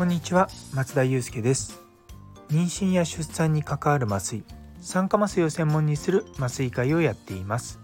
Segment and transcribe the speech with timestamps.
[0.00, 1.78] こんにちは松田祐介です。
[2.48, 4.44] 妊娠や出産に関わる麻酔
[4.80, 7.78] 酸化麻酔を専門にする麻酔会をやっています。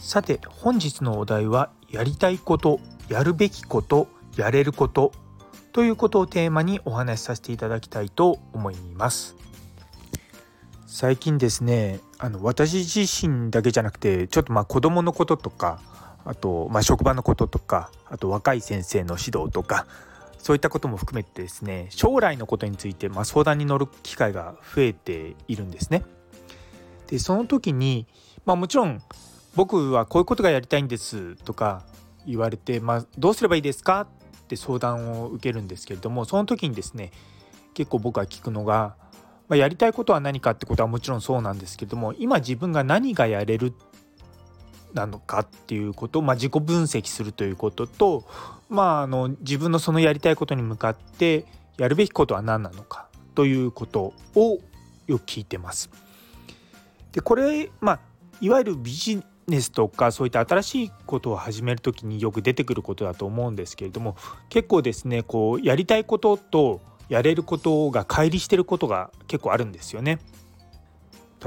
[0.00, 2.80] さて本日のお題はやりたいこと
[3.10, 5.12] やるべきことやれること
[5.74, 9.36] ということをテーマにお話しさせていただきたいと思います。
[10.86, 15.82] 最近ですねあの私自身だけじゃなくてちょっとまあ子供のこととか
[16.24, 19.86] あとまあ職場のこととかあと若い先生の指導とか
[20.44, 26.02] そういったことも含めてですね将来のことについてまあ相談に乗る機会が増えているんですね。
[27.06, 28.06] でその時に
[28.44, 29.00] まあもちろん
[29.54, 31.82] 僕はこういうことがやりたいんですとか
[32.26, 34.02] 言われて、まあ、どうすればいいですか？
[34.02, 34.06] っ
[34.46, 37.10] て相談を受けるんですけれどもその時にですね
[37.72, 38.96] 結構僕は聞くのが
[39.48, 43.74] まあ、やりたいことは何かってことはもちろんそうなんですけども今自分が何がやれる
[44.94, 48.24] なのかっていうことを、まあ、自己分析するということと、
[48.68, 51.44] まあ、あの自分のそのやりたいことに向かって
[51.76, 54.60] やるべきことは何なのかということを
[55.06, 55.90] よく聞いてます。
[57.12, 58.00] でこれ、まあ、
[58.40, 64.16] いわゆるビジネスとかそういった新しいことを始める時によく出てくることだと思うんですけれども
[64.48, 70.18] 結構ですねこうやりたいこととやれることが乖離してることが結構あるんですよね。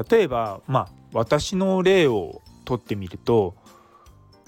[0.10, 3.56] 例えばまあ私の例をとってみると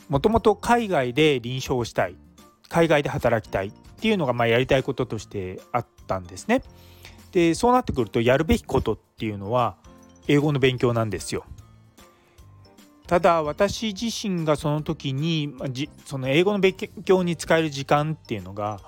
[0.09, 2.17] もともと海外で臨床したい
[2.67, 6.61] 海外で働きたいっていうのがまあやりたいこととしてあったんですね。
[7.31, 9.77] でそうなってくるとやるべきことっていうのは
[10.27, 11.45] 英語の勉強なんですよ。
[13.07, 15.55] ただ私自身がその時に
[16.05, 16.75] その英語の勉
[17.05, 18.79] 強に使える時間っていうのが、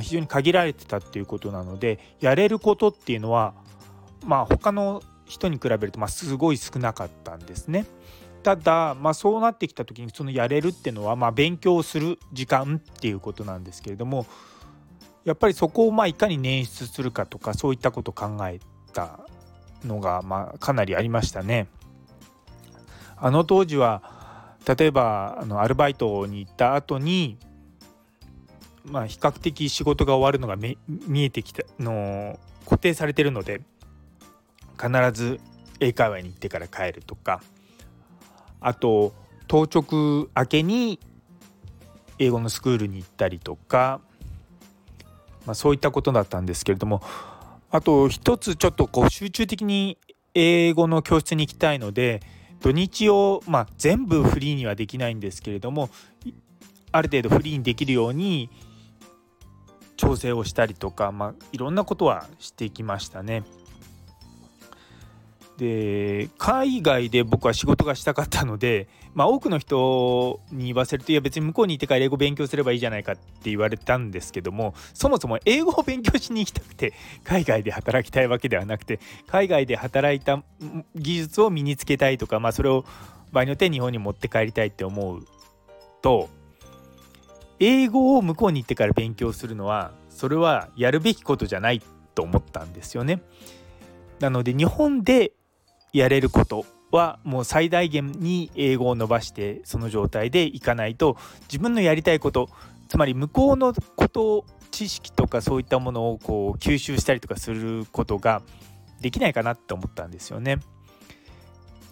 [0.00, 3.54] 非常に限られてたっていうことなのでやれることっていうのは
[4.24, 7.86] まあ他の人に比べるとまあすごい少なかったんですね。
[8.42, 14.26] ただ、まあ、そうなってきた時にそのやれるっていうのはまあ勉強する時間っていうことなんですけれども
[15.24, 18.60] やっぱりそこをまあいかに捻出するかとかそういったことを考え
[18.92, 19.20] た
[19.84, 21.68] のがまあかなりありましたね。
[23.16, 27.38] あの当時は例えばあのアルバイトに行った後に
[28.84, 30.56] まあ、比較的仕事が終わるのが
[30.86, 33.60] 見えてきたの固定されてるので
[34.80, 35.40] 必ず
[35.80, 37.42] 英会話に行ってから帰るとか
[38.62, 39.12] あと
[39.48, 41.00] 当直明けに
[42.18, 44.00] 英語のスクールに行ったりとか、
[45.46, 47.02] まあ、そういったことだったんですけれども
[47.70, 49.98] あと一つちょっとこう集中的に
[50.34, 52.20] 英語の教室に行きたいので
[52.60, 55.90] 土日を、まあ、全部フリーにはできないんですけれども
[56.92, 58.50] ある程度フリーにできるように
[59.96, 63.44] 調整をしたりとか、まあ、いろんなことはしてきましたね。
[65.58, 80.42] で海外で僕は仕事がしたかったので、まあ、多くの人に言わせるといや別に向こうに行ってから英語勉強すればいいじゃないかって言われたんですけどもそもそも英語を勉強しに行きたくて海外で働きたいわけではなくて海外で働いた
[80.94, 82.84] 技術を身につけたいとか、まあ、それを
[83.30, 85.26] 場合によって日本に持って帰りたいって思う
[86.00, 86.28] と
[87.60, 91.82] 英語を向こうに行ってから勉強するのはそれはやるべきことじゃない
[92.14, 93.22] と思ったんですよね。
[94.18, 95.32] なので日本で
[95.92, 102.48] やれることはもう最大限に英語を伸ばしてその状態でいかないと自分のやりたいこと
[102.88, 108.42] つまり向こうのこと知識とかそういったものをこう吸収したりとかすることが
[109.00, 110.58] できないかなって思ったんですよね。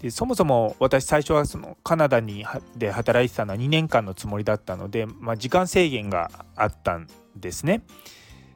[0.02, 2.46] でそもそも私最初はそのカナダに
[2.76, 7.06] で働いてたのは2年間のつもりだったので、まあ、時間制限があったん
[7.36, 7.82] ですね。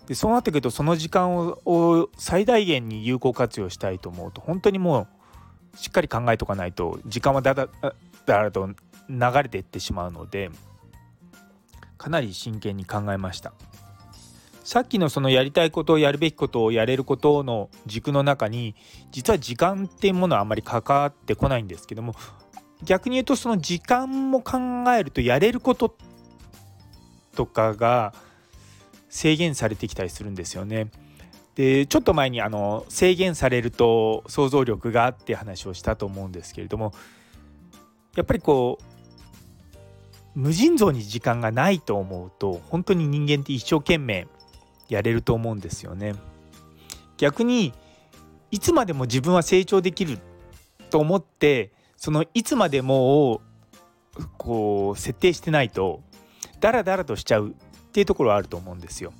[0.07, 5.09] でそうなってくるとその時間を最大限に有効活用したいと思うと本当にもう
[5.77, 7.69] しっかり考えとかないと時間はだだ
[8.27, 8.75] だらと流
[9.43, 10.51] れていってしまうので
[11.99, 13.53] かなり真剣に考えました。
[14.65, 18.75] さっきのそのやりたいことをやるべきことをやれることの軸の中に
[19.13, 22.15] 実は時間っていうものはあまり関わってこないんですけども
[22.83, 24.59] 逆に言うとその時間も考
[24.97, 25.95] えるとやれること
[27.37, 28.15] とかが
[29.11, 30.89] 制限されてきたりするんですよね。
[31.55, 36.93] でちょっと前にあの制限されると想像力がって話をしたと思うんですけれども
[38.17, 38.95] やっぱりこう
[40.35, 44.27] 無尽蔵に時間がないと思うと本当に人間って一生懸命
[44.89, 46.15] やれると思うんですよね。
[47.17, 47.73] 逆に
[48.51, 50.19] いつまでも自分は成長できる
[50.91, 53.41] と思ってそのいつまでもを
[54.37, 56.03] こう設定してないと
[56.61, 57.53] ダラダラとしちゃうっ
[57.93, 59.13] ていうところはあると思うんですよ。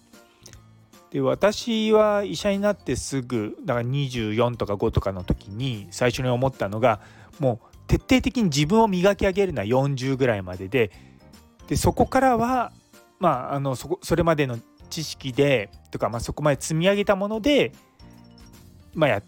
[1.15, 7.01] で私は医者になってすぐだから24とか5とかの時に最初に思ったのが
[7.39, 10.91] もう徹底的に自分を磨き上げるのは40ぐらいまでで
[11.69, 12.73] でそこからは
[13.21, 14.59] まああのそこそれまでの
[14.91, 17.71] 知識でとか、まあ、そこまで積み上げたもので、
[18.93, 19.23] まあや、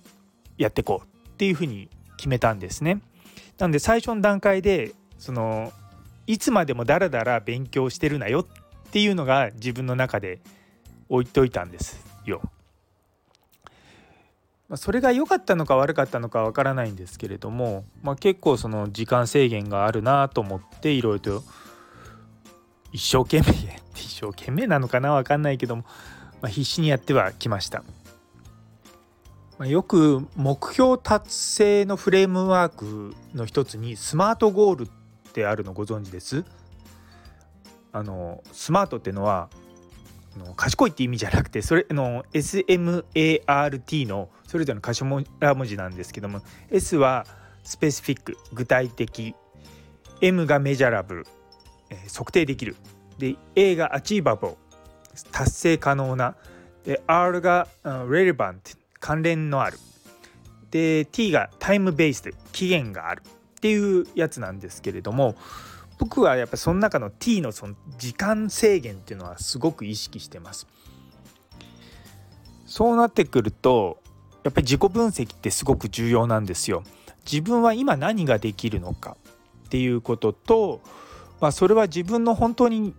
[0.59, 3.01] やっていこうっていうふうに決めたんですね。
[3.59, 5.73] なので最初の段階でその
[6.27, 8.47] いつまでもだらだら勉強してるなよっ
[8.91, 10.41] ていうのが自分の中で
[11.09, 12.41] 置いといたんですよ。
[14.69, 21.45] まあ、それが良かったのか悪かったのかわからないんですけれども、まあ、結構その時間制限があるなと思っていろいろと
[22.93, 25.85] 一生懸命一生懸命なのかな分かんないけども、
[26.43, 27.85] まあ、必死にやってはきました。
[29.59, 34.89] まあ、よく目標達成のフレームワークの一つにスマートゴールっ
[35.33, 36.45] てあるのご存知です？
[37.93, 39.17] あのスマートっていう
[40.39, 45.05] の賢いって意味じゃなくてそれの SMART のそれぞれの頭
[45.55, 46.41] 文字なんですけども
[46.71, 47.27] S は
[47.65, 49.35] スペシフィック具体的
[50.21, 51.27] M がメジャラブル、
[51.91, 52.77] えー、測定できる。
[53.19, 54.55] で A がアチーバブル
[55.33, 56.37] 達成可能な。
[56.85, 59.79] で R が、uh, relevant 関連のある。
[60.71, 63.23] で T がタイムベースで期限がある。
[63.57, 65.35] っていうやつなんですけれども
[65.99, 70.67] 僕はやっぱその中の T のその時間制限っていうのはすごく意識してます。
[72.67, 74.03] そうなってくると
[74.45, 76.85] やっぱり自己分析ってすごく重要なんですよ。
[77.31, 79.17] 自分は今何ができるのか
[79.67, 80.81] っていうことと、
[81.41, 82.95] まあ、それは自分の本当に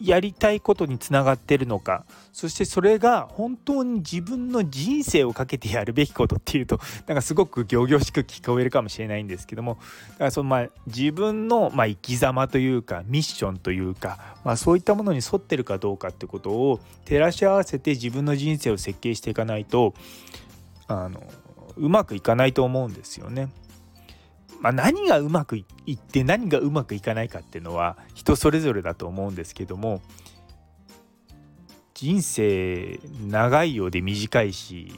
[0.00, 9.78] やりたいことにつながってるのかそしてそれが本当に自分の人生をかけてやるべきことっていうとなんかすごく仰々しく聞こえるかもしれないんですけども
[10.12, 19.94] だからそのまあ自分のまあ生き様というかミッションというか、まあ、そういったものに沿ってるかどうかってことを照らし合わせて自分の人生を設計していかないと
[20.86, 21.22] あの
[21.76, 23.48] うまくいかないと思うんですよね。
[24.60, 30.02] まあ、何がうまくいって何がうまくいかないかっていうのは人それぞれだと思うんですけども
[31.94, 34.92] 人生長いようで短いし、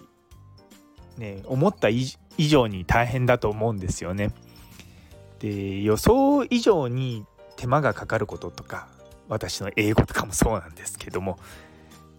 [1.16, 4.30] ね、思った以上に大変だと思うんですよね。
[5.40, 7.24] で予想以上に
[7.56, 8.86] 手間がかかることとか
[9.28, 11.38] 私の英語とかもそうなんですけども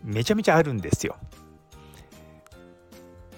[0.03, 1.15] めちゃめちゃあるんですよ。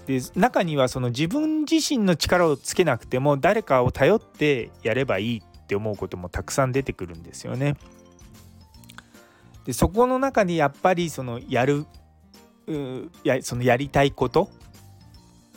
[0.07, 7.75] で中にはその自分自身の力をつけなくても誰かを頼ってやればいいって思うこともたくさん出てくるんですよね。
[9.65, 11.85] でそこの中にやっぱりそのやる
[13.23, 14.49] やそのやりたいこと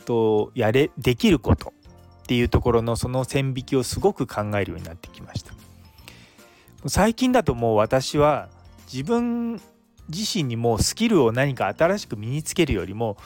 [0.05, 1.73] とやれできること
[2.23, 5.53] っていうところのその線引きをすごく考えるようになってきました。
[6.87, 8.49] 最近だともう私は
[8.91, 9.61] 自分
[10.07, 13.17] 自身にもスキルを何か新しく身につけるよりも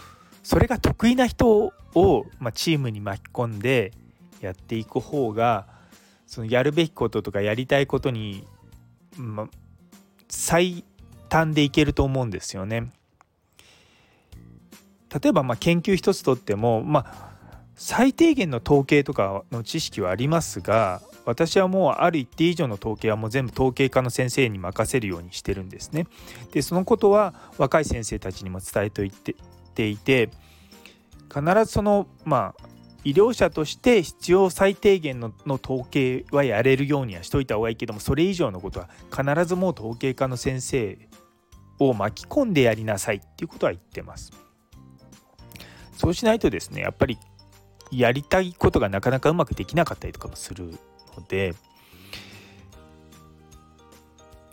[0.44, 3.94] それが得意な人を、まあ、チームに巻き込んで
[4.42, 5.68] やっていく方が
[6.28, 8.46] そのやるべきこととかやりたいことに、
[9.16, 9.48] まあ、
[10.28, 10.84] 最
[11.30, 12.92] 短でいけると思うんですよね。
[15.22, 17.34] 例えばまあ研究一つとっても、まあ、
[17.76, 26.08] 最低限の統計とかの知識はありますが私はもうある一定以上の統計はもう全部統計科の先生に任せるようにしてるんですね。
[26.52, 29.36] でそのことは若い先生たちにも伝えておいて
[29.74, 30.30] ていて
[31.34, 32.64] 必ずそのまあ
[33.04, 40.98] 医療者として必要最低限のの統計はやれるようにはしといた方がいいけどもそれ以上のことは必ずもう統計科の先生
[41.80, 44.32] を巻き込んでやりなさいっていうことは言ってます。
[45.98, 47.18] そうしないとですねやっぱり
[47.92, 50.66] やりたいことがなかなかうまくできなかったりとかもする
[51.16, 51.56] のでやっ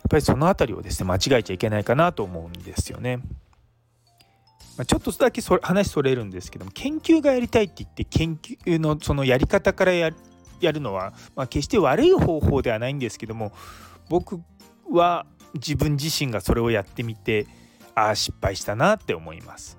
[0.09, 3.21] ぱりその辺りをですね間違えちゃいけないかなと思うんですよね。
[4.81, 13.53] まあ、ちょっとだけそれ話それるんですけども研究がやりたいって言って研究のそのやり方からやるのは、まあ、決して悪い方法ではないんですけども
[14.09, 14.41] 僕
[14.89, 17.45] は自分自身がそれをやってみて
[17.93, 19.77] ああ失敗したなって思います。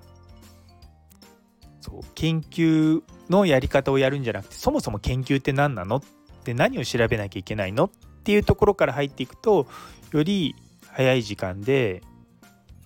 [1.81, 6.01] そう研究のやり方をやるんじゃなくてそもそも研究って何なのっ
[6.45, 7.89] て何を調べなきゃいけないのっ
[8.23, 9.67] ていうところから入っていくと
[10.13, 10.55] より
[10.87, 12.03] 早い時間で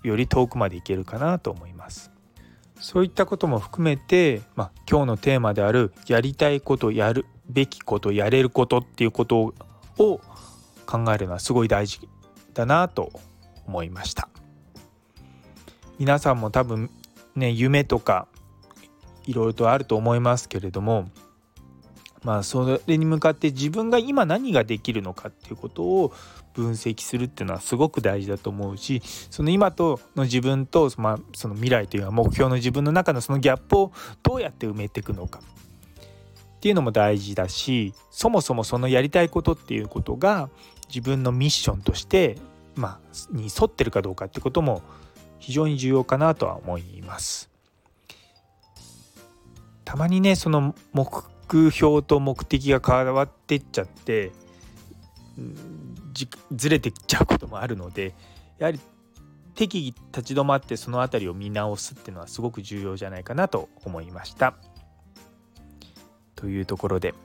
[0.02, 1.77] より遠くまでいけるかなと思います。
[2.80, 9.54] そういったことも含めて、まあ、今日のテーマであるやりたいことやるべきことやれることっていうこと
[9.98, 10.22] を
[10.86, 12.08] 考えるのはすごい大事
[12.54, 13.12] だなと
[13.66, 14.30] 思いました。
[16.00, 16.92] 皆さんも多分
[17.36, 18.28] ね夢とか
[19.26, 21.10] いろいろとあると思いますけれども
[22.24, 26.14] まあそれに向かって自分が今何ができるのかっていうことを
[26.54, 33.92] 分析するっていうのはすごく大事だと思うしその今との自分と、まあ、その未来というか目標の自分の中のそのギャップを
[34.24, 35.40] どうやって埋めていくのか。
[35.40, 40.50] っていうのも大事だしそもそもそのやりたいことっていうことが
[40.90, 42.40] 自分のミッションとして、
[42.76, 44.82] まあ、に沿ってるかどうかってことも
[45.38, 47.52] 非常に重要かなとは思います。
[49.86, 51.24] たまにねその目
[51.72, 54.32] 標と目的が変わってっちゃって
[56.52, 58.16] ずれてっちゃうこともあるので
[58.58, 58.80] やはり
[59.56, 59.86] 適宜
[60.16, 64.54] 立ち止まってその辺りを見直すっていうのはすごく重要じゃないかなと思いました。
[66.36, 67.16] というところで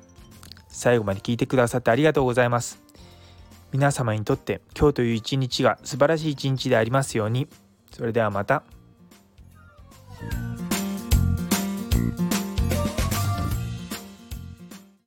[0.69, 2.81] 最後まで聞いてくださってありがとうございます。
[3.71, 7.49] 皆様にとって今日という一日が素晴らしい一日でありますように。
[7.91, 8.63] それではまた。